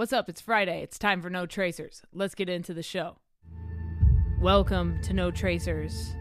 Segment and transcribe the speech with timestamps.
[0.00, 0.30] What's up?
[0.30, 0.80] It's Friday.
[0.80, 2.00] It's time for No Tracers.
[2.14, 3.18] Let's get into the show.
[4.40, 6.16] Welcome to No Tracers,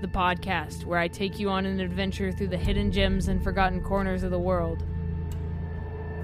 [0.00, 3.84] the podcast where I take you on an adventure through the hidden gems and forgotten
[3.84, 4.82] corners of the world.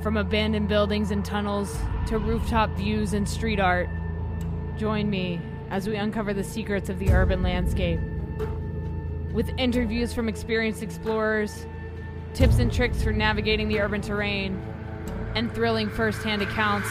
[0.02, 3.88] From abandoned buildings and tunnels to rooftop views and street art,
[4.76, 8.00] join me as we uncover the secrets of the urban landscape.
[9.32, 11.66] With interviews from experienced explorers,
[12.34, 14.60] tips and tricks for navigating the urban terrain,
[15.36, 16.88] and thrilling first-hand accounts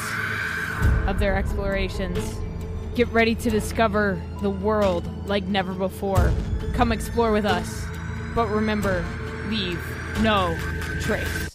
[1.08, 2.36] of their explorations.
[2.96, 6.32] Get ready to discover the world like never before.
[6.74, 7.84] Come explore with us.
[8.34, 9.04] But remember,
[9.48, 9.84] leave
[10.22, 10.58] no
[11.02, 11.50] trace.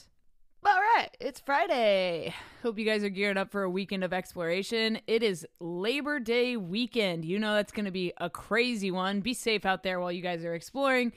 [0.67, 2.35] All right, it's Friday.
[2.63, 4.99] Hope you guys are gearing up for a weekend of exploration.
[5.07, 7.25] It is Labor Day weekend.
[7.25, 9.21] You know that's going to be a crazy one.
[9.21, 11.13] Be safe out there while you guys are exploring.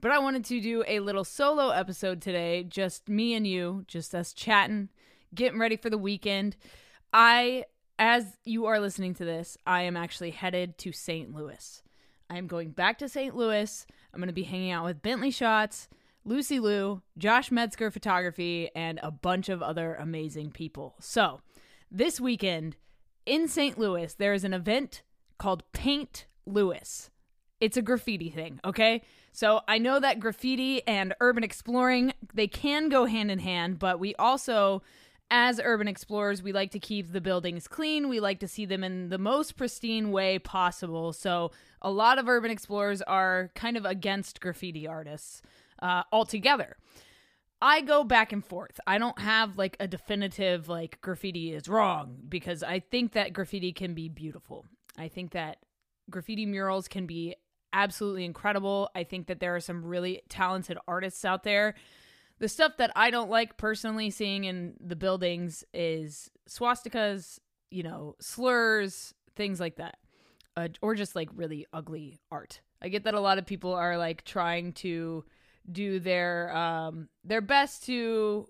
[0.00, 4.14] But I wanted to do a little solo episode today, just me and you, just
[4.14, 4.90] us chatting,
[5.34, 6.56] getting ready for the weekend.
[7.12, 7.64] I,
[7.98, 11.34] as you are listening to this, I am actually headed to St.
[11.34, 11.82] Louis.
[12.30, 13.34] I am going back to St.
[13.34, 13.86] Louis.
[14.12, 15.88] I'm going to be hanging out with Bentley Shots,
[16.24, 20.94] Lucy Liu, Josh Metzger Photography, and a bunch of other amazing people.
[21.00, 21.40] So,
[21.90, 22.76] this weekend
[23.24, 23.78] in St.
[23.78, 25.02] Louis, there is an event
[25.38, 27.10] called Paint Louis.
[27.60, 29.02] It's a graffiti thing, okay?
[29.32, 33.98] So I know that graffiti and urban exploring, they can go hand in hand, but
[33.98, 34.82] we also
[35.30, 38.08] as urban explorers, we like to keep the buildings clean.
[38.08, 41.12] We like to see them in the most pristine way possible.
[41.12, 41.50] So,
[41.82, 45.42] a lot of urban explorers are kind of against graffiti artists
[45.80, 46.76] uh, altogether.
[47.60, 48.80] I go back and forth.
[48.86, 53.72] I don't have like a definitive, like, graffiti is wrong because I think that graffiti
[53.72, 54.64] can be beautiful.
[54.96, 55.58] I think that
[56.10, 57.34] graffiti murals can be
[57.72, 58.88] absolutely incredible.
[58.94, 61.74] I think that there are some really talented artists out there
[62.38, 67.38] the stuff that I don't like personally seeing in the buildings is swastikas,
[67.70, 69.98] you know, slurs, things like that.
[70.56, 72.60] Uh, or just like really ugly art.
[72.82, 75.24] I get that a lot of people are like trying to
[75.70, 78.48] do their um their best to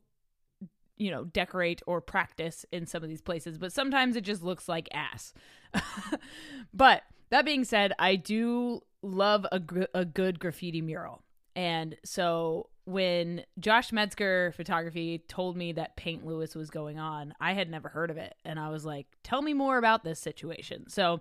[0.99, 4.69] you know, decorate or practice in some of these places, but sometimes it just looks
[4.69, 5.33] like ass.
[6.75, 11.23] but that being said, I do love a, gr- a good graffiti mural.
[11.55, 17.53] And so when Josh Metzger photography told me that Paint Louis was going on, I
[17.53, 18.35] had never heard of it.
[18.47, 20.89] And I was like, tell me more about this situation.
[20.89, 21.21] So,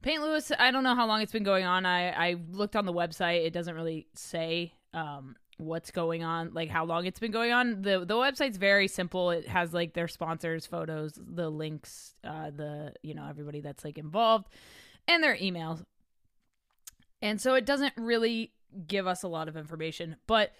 [0.00, 1.84] Paint Louis, I don't know how long it's been going on.
[1.84, 6.70] I, I looked on the website, it doesn't really say um, what's going on, like
[6.70, 7.82] how long it's been going on.
[7.82, 9.30] The the website's very simple.
[9.30, 13.98] It has like their sponsors, photos, the links, uh, the you know, everybody that's like
[13.98, 14.48] involved,
[15.06, 15.84] and their emails.
[17.20, 18.52] And so it doesn't really
[18.86, 20.16] give us a lot of information.
[20.26, 20.52] But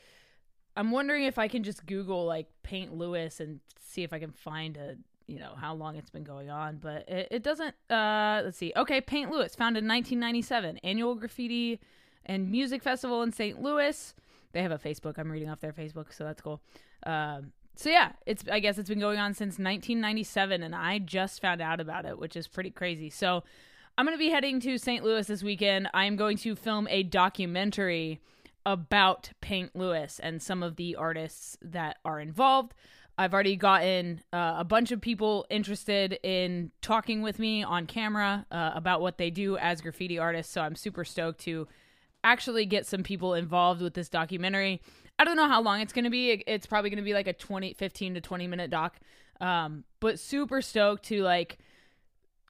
[0.77, 4.33] I'm wondering if I can just Google like Paint Louis and see if I can
[4.33, 4.97] find a
[5.27, 7.75] you know how long it's been going on, but it, it doesn't.
[7.89, 8.73] Uh, let's see.
[8.77, 11.81] Okay, Paint Louis, founded in 1997, annual graffiti
[12.27, 13.61] and music festival in St.
[13.61, 14.15] Louis.
[14.53, 15.19] They have a Facebook.
[15.19, 16.61] I'm reading off their Facebook, so that's cool.
[17.07, 21.41] Um, so yeah, it's I guess it's been going on since 1997, and I just
[21.41, 23.11] found out about it, which is pretty crazy.
[23.11, 23.43] So
[23.97, 25.05] I'm to be heading to St.
[25.05, 25.89] Louis this weekend.
[25.95, 28.21] I am going to film a documentary
[28.67, 32.75] about Paint Louis and some of the artists that are involved.
[33.17, 38.45] I've already gotten uh, a bunch of people interested in talking with me on camera
[38.51, 40.53] uh, about what they do as graffiti artists.
[40.53, 41.69] So I'm super stoked to
[42.25, 44.81] actually get some people involved with this documentary.
[45.19, 46.43] I don't know how long it's going to be.
[46.47, 48.99] It's probably going to be like a 20, 15 to 20 minute doc.
[49.41, 51.59] Um, but super stoked to like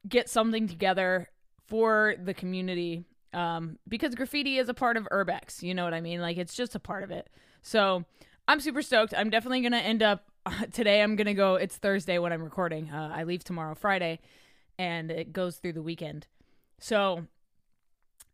[0.09, 1.29] get something together
[1.67, 5.63] for the community um, because graffiti is a part of urbex.
[5.63, 6.21] You know what I mean?
[6.21, 7.29] Like it's just a part of it.
[7.63, 8.05] So
[8.47, 9.15] I'm super stoked.
[9.17, 10.25] I'm definitely gonna end up
[10.73, 11.03] today.
[11.03, 11.57] I'm gonna go.
[11.57, 12.91] It's Thursday when I'm recording.
[12.91, 14.21] Uh, I leave tomorrow, Friday,
[14.79, 16.27] and it goes through the weekend.
[16.79, 17.27] So,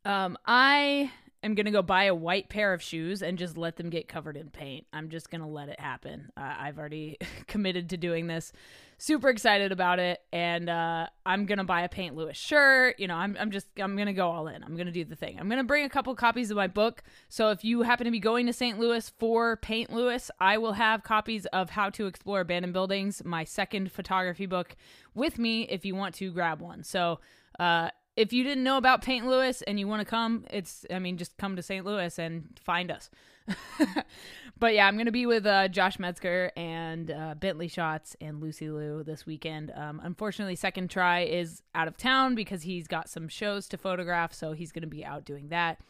[0.05, 1.11] um, I
[1.43, 4.37] am gonna go buy a white pair of shoes and just let them get covered
[4.37, 4.87] in paint.
[4.93, 6.31] I'm just gonna let it happen.
[6.37, 8.53] Uh, I've already committed to doing this.
[8.99, 10.21] Super excited about it.
[10.31, 13.01] And uh, i'm gonna buy a paint louis shirt.
[13.01, 14.63] You know I'm, I'm just i'm gonna go all in.
[14.63, 15.39] I'm gonna do the thing.
[15.39, 17.03] I'm gonna bring a couple copies of my book.
[17.29, 20.75] So if you happen to be going to st louis for paint louis i will
[20.75, 24.77] have copies of how to explore abandoned buildings my second photography book
[25.15, 26.83] with me if you want to grab one.
[26.85, 27.21] So
[27.59, 30.99] uh, if you didn't know about Paint Louis and you want to come, it's I
[30.99, 31.87] mean just come to St.
[31.87, 33.09] Louis and find us.
[34.59, 38.69] but yeah, I'm gonna be with uh, Josh Metzger and uh, Bentley Shots and Lucy
[38.69, 39.73] Lou this weekend.
[39.75, 44.35] Um, unfortunately, Second Try is out of town because he's got some shows to photograph,
[44.35, 45.81] so he's gonna be out doing that.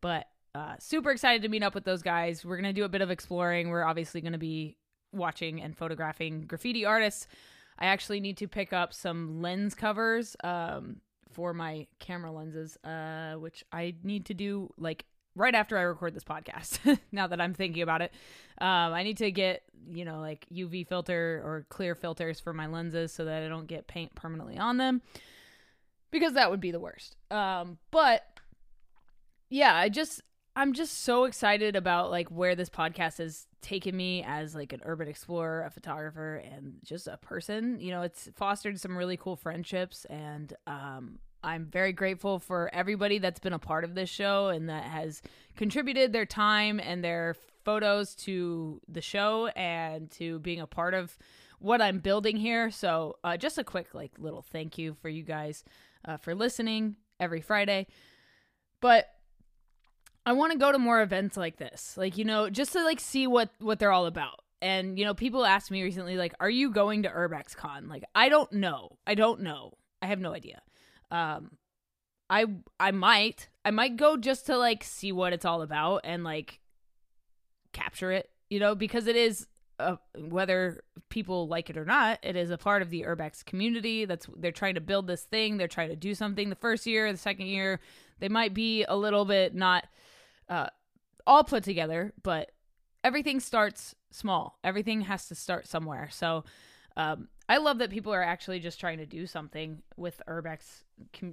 [0.00, 0.26] But
[0.56, 2.44] uh, super excited to meet up with those guys.
[2.44, 3.68] We're gonna do a bit of exploring.
[3.68, 4.76] We're obviously gonna be
[5.12, 7.28] watching and photographing graffiti artists.
[7.78, 10.96] I actually need to pick up some lens covers um,
[11.32, 15.04] for my camera lenses, uh, which I need to do like
[15.34, 16.98] right after I record this podcast.
[17.12, 18.12] now that I'm thinking about it,
[18.60, 22.66] um, I need to get you know like UV filter or clear filters for my
[22.66, 25.02] lenses so that I don't get paint permanently on them
[26.10, 27.16] because that would be the worst.
[27.30, 28.24] Um, but
[29.50, 30.22] yeah, I just
[30.58, 34.80] I'm just so excited about like where this podcast has taken me as like an
[34.84, 37.78] urban explorer, a photographer, and just a person.
[37.78, 43.20] You know, it's fostered some really cool friendships, and um, I'm very grateful for everybody
[43.20, 45.22] that's been a part of this show and that has
[45.54, 51.16] contributed their time and their photos to the show and to being a part of
[51.60, 52.72] what I'm building here.
[52.72, 55.62] So, uh, just a quick like little thank you for you guys
[56.04, 57.86] uh, for listening every Friday.
[58.80, 59.08] But
[60.26, 61.94] I want to go to more events like this.
[61.96, 64.40] Like, you know, just to like see what what they're all about.
[64.60, 68.04] And you know, people asked me recently like, "Are you going to Urbex Con?" Like,
[68.14, 68.98] I don't know.
[69.06, 69.72] I don't know.
[70.02, 70.60] I have no idea.
[71.10, 71.52] Um
[72.30, 72.46] I
[72.78, 73.48] I might.
[73.64, 76.60] I might go just to like see what it's all about and like
[77.72, 79.46] capture it, you know, because it is
[79.78, 84.04] uh, whether people like it or not, it is a part of the Urbex community.
[84.04, 85.56] That's they're trying to build this thing.
[85.56, 86.48] They're trying to do something.
[86.48, 87.80] The first year, the second year,
[88.18, 89.86] they might be a little bit not
[90.48, 90.68] uh,
[91.26, 92.50] all put together, but
[93.04, 94.58] everything starts small.
[94.64, 96.08] Everything has to start somewhere.
[96.10, 96.44] So
[96.96, 100.82] um, I love that people are actually just trying to do something with Urbex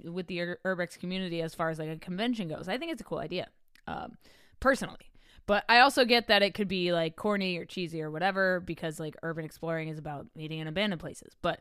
[0.04, 2.68] with the Urbex community as far as like a convention goes.
[2.68, 3.48] I think it's a cool idea,
[3.86, 4.16] um,
[4.60, 5.10] personally.
[5.46, 8.98] But I also get that it could be like corny or cheesy or whatever because
[8.98, 11.34] like urban exploring is about meeting in abandoned places.
[11.40, 11.60] But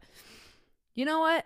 [0.96, 1.46] you know what?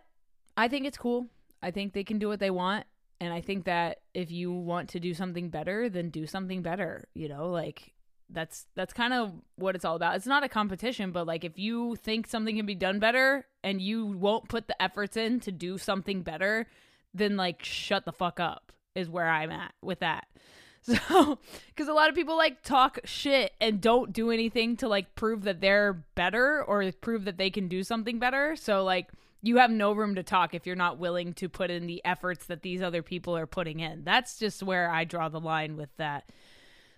[0.56, 1.28] I think it's cool.
[1.62, 2.86] I think they can do what they want
[3.22, 7.08] and I think that if you want to do something better, then do something better,
[7.14, 7.94] you know, like
[8.30, 10.16] that's that's kind of what it's all about.
[10.16, 13.82] It's not a competition, but like if you think something can be done better and
[13.82, 16.68] you won't put the efforts in to do something better,
[17.14, 20.28] then like shut the fuck up is where I'm at with that.
[20.82, 25.14] So, because a lot of people like talk shit and don't do anything to like
[25.14, 28.56] prove that they're better or prove that they can do something better.
[28.56, 29.10] So, like,
[29.42, 32.46] you have no room to talk if you're not willing to put in the efforts
[32.48, 34.04] that these other people are putting in.
[34.04, 36.30] That's just where I draw the line with that.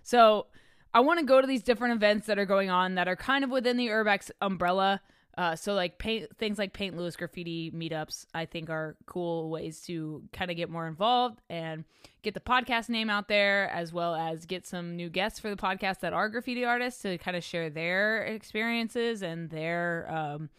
[0.02, 0.46] So
[0.92, 3.44] I want to go to these different events that are going on that are kind
[3.44, 5.00] of within the Urbex umbrella.
[5.38, 9.80] Uh, so like paint things like Paint Louis graffiti meetups, I think are cool ways
[9.86, 11.84] to kind of get more involved and
[12.22, 15.56] get the podcast name out there, as well as get some new guests for the
[15.56, 20.50] podcast that are graffiti artists to kind of share their experiences and their um,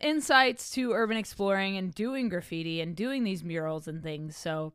[0.00, 4.36] insights to urban exploring and doing graffiti and doing these murals and things.
[4.36, 4.72] So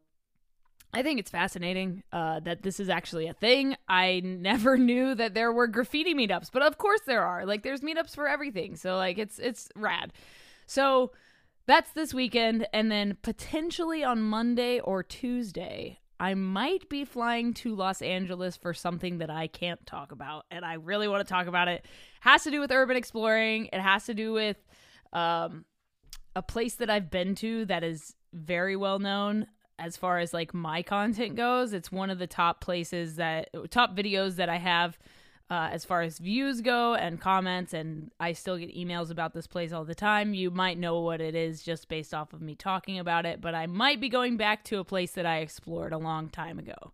[0.94, 3.75] I think it's fascinating uh, that this is actually a thing.
[3.88, 7.45] I never knew that there were graffiti meetups, but of course there are.
[7.45, 8.75] Like there's meetups for everything.
[8.75, 10.13] So like it's it's rad.
[10.66, 11.12] So
[11.68, 17.75] that's this weekend and then potentially on Monday or Tuesday I might be flying to
[17.75, 21.48] Los Angeles for something that I can't talk about and I really want to talk
[21.48, 21.86] about it.
[22.22, 23.68] Has to do with urban exploring.
[23.74, 24.57] It has to do with
[25.13, 25.66] um,
[26.36, 29.48] a place that I've been to that is very well known
[29.78, 31.74] as far as like my content goes.
[31.74, 34.98] It's one of the top places that top videos that I have
[35.50, 39.46] uh, as far as views go and comments, and I still get emails about this
[39.46, 40.34] place all the time.
[40.34, 43.53] You might know what it is just based off of me talking about it, but
[43.53, 46.94] I might be going back to a place that I explored a long time ago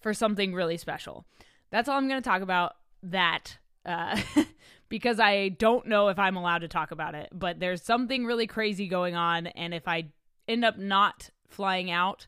[0.00, 1.24] for something really special.
[1.70, 2.76] That's all I'm going to talk about.
[3.02, 4.20] That uh,
[4.92, 7.30] because I don't know if I'm allowed to talk about it.
[7.32, 10.08] But there's something really crazy going on, and if I
[10.46, 12.26] end up not flying out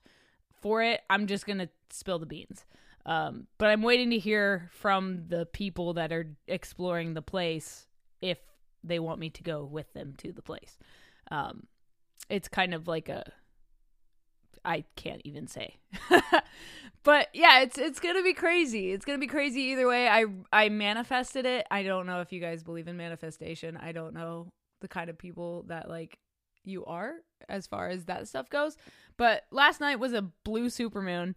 [0.63, 2.65] for it, I'm just gonna spill the beans.
[3.05, 7.87] Um, but I'm waiting to hear from the people that are exploring the place
[8.23, 8.39] if
[8.83, 10.79] they want me to go with them to the place.
[11.31, 11.67] Um,
[12.31, 13.31] it's kind of like a
[14.65, 15.77] I can't even say.
[17.03, 18.93] but yeah, it's it's gonna be crazy.
[18.93, 20.09] It's gonna be crazy either way.
[20.09, 21.67] I I manifested it.
[21.71, 23.77] I don't know if you guys believe in manifestation.
[23.77, 24.49] I don't know
[24.81, 26.19] the kind of people that like
[26.65, 27.17] you are
[27.49, 28.77] as far as that stuff goes.
[29.17, 31.35] But last night was a blue supermoon,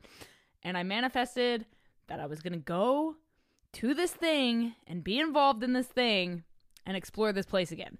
[0.63, 1.65] and I manifested
[2.07, 3.15] that I was gonna go
[3.73, 6.43] to this thing and be involved in this thing
[6.85, 7.97] and explore this place again.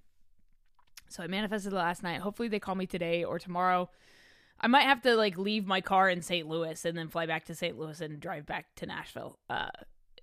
[1.09, 2.21] So I manifested last night.
[2.21, 3.89] Hopefully they call me today or tomorrow
[4.59, 6.47] I might have to like leave my car in St.
[6.47, 7.77] Louis and then fly back to St.
[7.77, 9.37] Louis and drive back to Nashville.
[9.49, 9.69] Uh,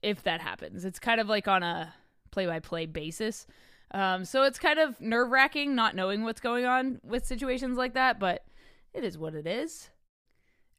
[0.02, 1.94] if that happens, it's kind of like on a
[2.30, 3.46] play-by-play basis.
[3.92, 8.18] Um, so it's kind of nerve-wracking not knowing what's going on with situations like that,
[8.18, 8.44] but
[8.92, 9.90] it is what it is.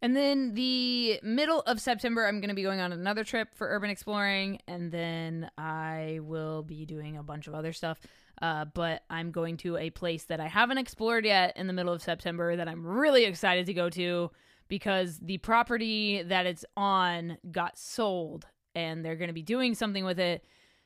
[0.02, 3.68] And then the middle of September, I'm going to be going on another trip for
[3.68, 8.00] urban exploring, and then I will be doing a bunch of other stuff.
[8.42, 11.94] Uh, but I'm going to a place that I haven't explored yet in the middle
[11.94, 14.30] of September that I'm really excited to go to
[14.68, 20.04] because the property that it's on got sold and they're going to be doing something
[20.04, 20.44] with it.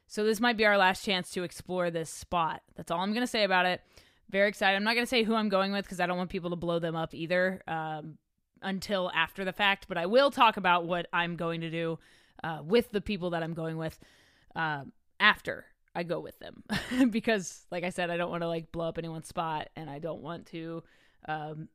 [0.07, 2.61] So this might be our last chance to explore this spot.
[2.75, 3.81] That's all I'm going to say about it.
[4.29, 4.75] Very excited.
[4.75, 6.55] I'm not going to say who I'm going with because I don't want people to
[6.55, 7.61] blow them up either.
[7.67, 8.17] Um,
[8.61, 11.99] until after the fact, but I will talk about what I'm going to do
[12.43, 13.99] uh, with the people that I'm going with
[14.55, 14.83] uh,
[15.19, 16.63] after I go with them
[17.09, 19.99] because, like I said, I don't want to like blow up anyone's spot and I
[19.99, 20.83] don't want to
[21.27, 21.67] um,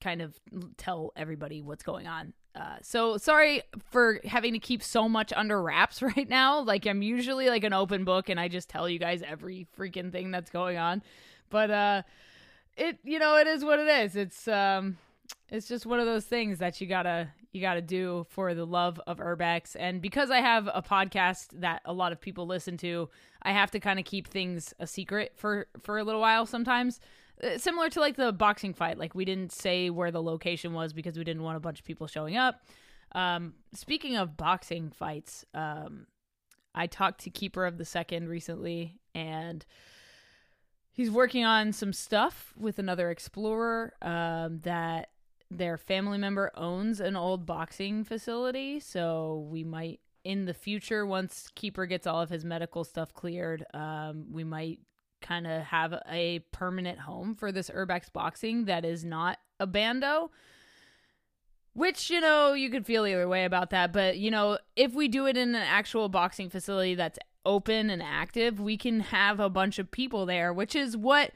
[0.00, 0.38] kind of
[0.76, 2.32] tell everybody what's going on.
[2.54, 6.60] Uh, so sorry for having to keep so much under wraps right now.
[6.60, 10.10] Like I'm usually like an open book and I just tell you guys every freaking
[10.10, 11.02] thing that's going on.
[11.50, 12.02] But uh
[12.76, 14.16] it you know it is what it is.
[14.16, 14.98] It's um
[15.50, 19.00] it's just one of those things that you gotta you gotta do for the love
[19.06, 19.76] of urbex.
[19.78, 23.08] And because i have a podcast that a lot of people listen to
[23.42, 27.00] i have to kind of keep things a secret for for a little while sometimes.
[27.42, 30.94] Uh, similar to like the boxing fight like we didn't say where the location was
[30.94, 32.62] because we didn't want a bunch of people showing up.
[33.12, 36.06] Um speaking of boxing fights um
[36.74, 39.64] i talked to keeper of the second recently and
[40.96, 45.10] he's working on some stuff with another explorer um, that
[45.50, 51.48] their family member owns an old boxing facility, so we might in the future once
[51.54, 54.80] keeper gets all of his medical stuff cleared, um, we might
[55.22, 60.32] kind of have a permanent home for this urbex boxing that is not a bando.
[61.74, 63.92] Which, you know, you could feel either way about that.
[63.92, 68.02] But, you know, if we do it in an actual boxing facility that's open and
[68.02, 71.32] active, we can have a bunch of people there, which is what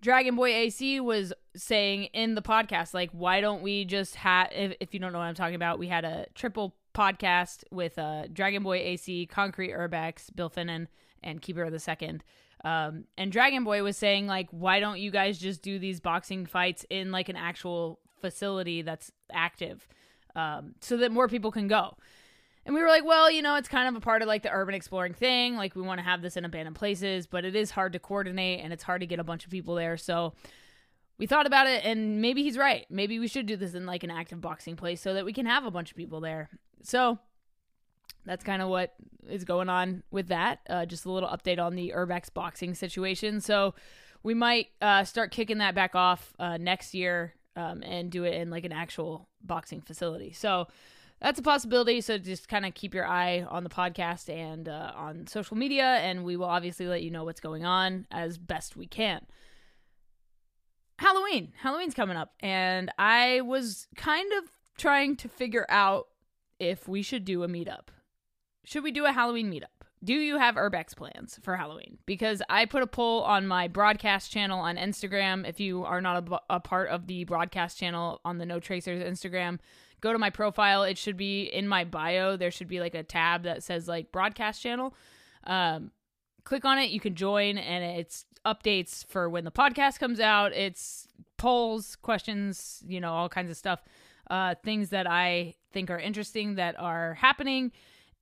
[0.00, 4.74] Dragon Boy AC was saying in the podcast, like, why don't we just have, if,
[4.80, 8.26] if you don't know what I'm talking about, we had a triple podcast with uh,
[8.32, 10.88] Dragon Boy AC, Concrete Urbex, Bill Finnan,
[11.22, 12.24] and Keeper of the Second.
[12.64, 16.46] Um, and Dragon Boy was saying, like, why don't you guys just do these boxing
[16.46, 19.88] fights in like an actual facility that's active
[20.36, 21.96] um, so that more people can go?
[22.66, 24.50] And we were like, well, you know, it's kind of a part of like the
[24.50, 25.56] urban exploring thing.
[25.56, 28.62] Like, we want to have this in abandoned places, but it is hard to coordinate
[28.62, 29.96] and it's hard to get a bunch of people there.
[29.96, 30.34] So
[31.20, 32.86] we thought about it, and maybe he's right.
[32.88, 35.44] Maybe we should do this in like an active boxing place so that we can
[35.44, 36.48] have a bunch of people there.
[36.82, 37.18] So
[38.24, 38.94] that's kind of what
[39.28, 40.60] is going on with that.
[40.66, 43.42] Uh, just a little update on the Urbex boxing situation.
[43.42, 43.74] So
[44.22, 48.32] we might uh, start kicking that back off uh, next year um, and do it
[48.32, 50.32] in like an actual boxing facility.
[50.32, 50.68] So
[51.20, 52.00] that's a possibility.
[52.00, 55.84] So just kind of keep your eye on the podcast and uh, on social media,
[55.84, 59.26] and we will obviously let you know what's going on as best we can.
[61.00, 61.54] Halloween.
[61.56, 64.44] Halloween's coming up, and I was kind of
[64.76, 66.08] trying to figure out
[66.58, 67.88] if we should do a meetup.
[68.64, 69.86] Should we do a Halloween meetup?
[70.04, 71.96] Do you have Urbex plans for Halloween?
[72.04, 75.48] Because I put a poll on my broadcast channel on Instagram.
[75.48, 79.02] If you are not a, a part of the broadcast channel on the No Tracers
[79.02, 79.58] Instagram,
[80.02, 80.82] go to my profile.
[80.82, 82.36] It should be in my bio.
[82.36, 84.94] There should be like a tab that says like broadcast channel.
[85.44, 85.92] Um,
[86.44, 86.90] click on it.
[86.90, 90.52] You can join, and it's updates for when the podcast comes out.
[90.52, 93.82] It's polls, questions, you know, all kinds of stuff.
[94.30, 97.72] Uh, things that I think are interesting that are happening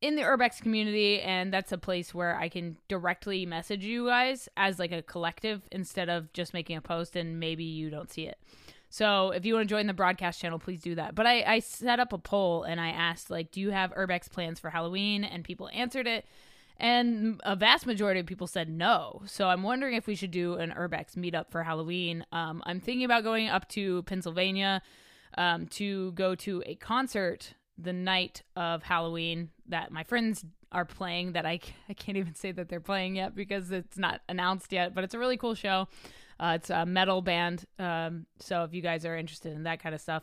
[0.00, 4.48] in the urbex community and that's a place where i can directly message you guys
[4.56, 8.24] as like a collective instead of just making a post and maybe you don't see
[8.24, 8.38] it
[8.90, 11.14] so if you want to join the broadcast channel, please do that.
[11.14, 14.30] But I, I set up a poll and I asked, like, do you have Urbex
[14.30, 15.24] plans for Halloween?
[15.24, 16.24] And people answered it.
[16.80, 19.22] And a vast majority of people said no.
[19.26, 22.24] So I'm wondering if we should do an Urbex meetup for Halloween.
[22.30, 24.80] Um, I'm thinking about going up to Pennsylvania
[25.36, 31.32] um, to go to a concert the night of Halloween that my friends are playing
[31.32, 34.94] that I, I can't even say that they're playing yet because it's not announced yet,
[34.94, 35.88] but it's a really cool show.
[36.38, 37.64] Uh, it's a metal band.
[37.78, 40.22] Um, so if you guys are interested in that kind of stuff,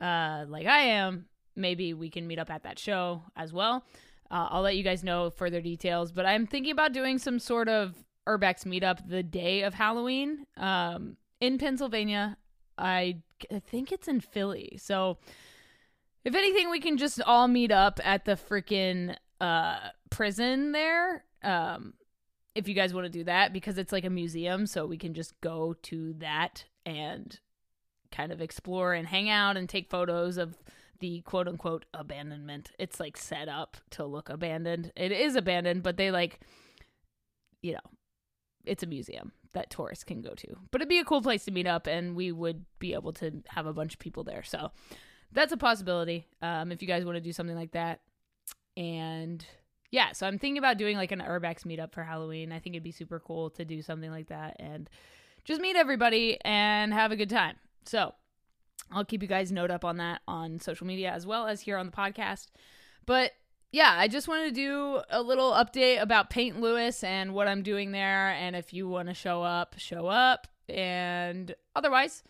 [0.00, 3.84] uh, like I am, maybe we can meet up at that show as well.
[4.32, 7.68] Uh, I'll let you guys know further details, but I'm thinking about doing some sort
[7.68, 7.94] of
[8.26, 12.38] Urbex meetup the day of Halloween um, in Pennsylvania.
[12.78, 13.18] I,
[13.52, 14.78] I think it's in Philly.
[14.80, 15.18] So
[16.24, 21.24] if anything, we can just all meet up at the freaking uh, prison there.
[21.42, 21.92] Um,
[22.54, 25.14] if you guys want to do that because it's like a museum so we can
[25.14, 27.40] just go to that and
[28.10, 30.56] kind of explore and hang out and take photos of
[31.02, 35.98] the quote unquote abandonment it's like set up to look abandoned it is abandoned but
[35.98, 36.40] they like
[37.60, 37.90] you know
[38.64, 41.50] it's a museum that tourists can go to but it'd be a cool place to
[41.50, 44.70] meet up and we would be able to have a bunch of people there so
[45.32, 48.00] that's a possibility um, if you guys want to do something like that.
[48.76, 49.44] And
[49.90, 52.52] yeah, so I'm thinking about doing like an Urbex meetup for Halloween.
[52.52, 54.88] I think it'd be super cool to do something like that and
[55.44, 57.56] just meet everybody and have a good time.
[57.84, 58.14] So
[58.92, 61.76] I'll keep you guys note up on that on social media as well as here
[61.76, 62.48] on the podcast.
[63.06, 63.32] But
[63.72, 67.62] yeah, I just wanted to do a little update about Paint Louis and what I'm
[67.62, 68.30] doing there.
[68.30, 70.46] And if you want to show up, show up.
[70.68, 72.22] And otherwise,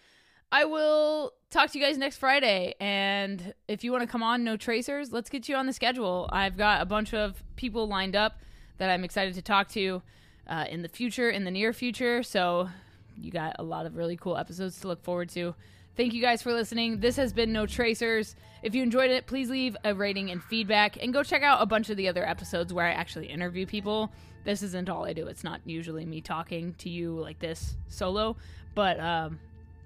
[0.52, 2.75] I will talk to you guys next Friday.
[2.78, 6.28] And if you want to come on, no tracers, let's get you on the schedule.
[6.31, 8.38] I've got a bunch of people lined up
[8.78, 10.02] that I'm excited to talk to
[10.47, 12.23] uh, in the future, in the near future.
[12.23, 12.69] So
[13.16, 15.54] you got a lot of really cool episodes to look forward to.
[15.95, 17.01] Thank you guys for listening.
[17.01, 18.35] This has been No Tracers.
[18.63, 21.67] If you enjoyed it, please leave a rating and feedback and go check out a
[21.67, 24.11] bunch of the other episodes where I actually interview people.
[24.45, 25.27] This isn't all I do.
[25.27, 28.37] It's not usually me talking to you like this solo,
[28.75, 29.39] but um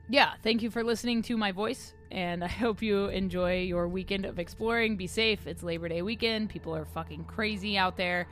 [0.09, 4.25] yeah, thank you for listening to my voice and I hope you enjoy your weekend
[4.25, 4.97] of exploring.
[4.97, 5.49] Be safe.
[5.49, 6.51] It's Labor Day weekend.
[6.51, 8.29] People are fucking crazy out there.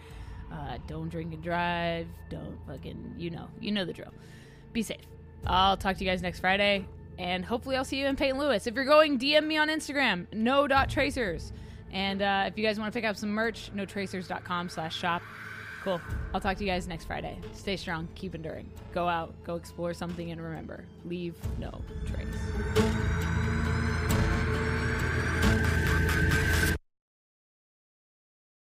[0.52, 2.06] Uh, don't drink and drive.
[2.30, 4.14] Don't fucking, you know, you know the drill.
[4.72, 5.00] Be safe.
[5.44, 6.86] I'll talk to you guys next Friday.
[7.18, 8.66] And hopefully, I'll see you in Paint Louis.
[8.66, 11.52] If you're going, DM me on Instagram, no.tracers.
[11.92, 15.22] And uh, if you guys want to pick up some merch, notracers.com slash shop.
[15.84, 16.00] Cool.
[16.32, 17.38] I'll talk to you guys next Friday.
[17.52, 18.70] Stay strong, keep enduring.
[18.92, 23.43] Go out, go explore something, and remember leave no trace.